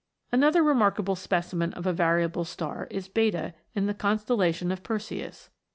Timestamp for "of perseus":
4.71-5.51